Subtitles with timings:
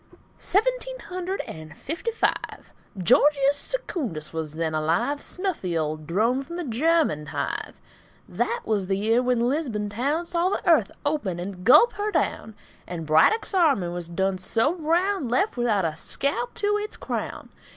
[0.39, 2.73] Seventeen hundred and fifty five.
[2.97, 7.79] Georgius Secundus was then alive, Snuffy old drone from the German hive.
[8.27, 12.55] That was the year when Lisbon town Saw the earth open and gulp her down,
[12.87, 17.49] And Braddock's army was done so brown, Left without a scalp to its crown.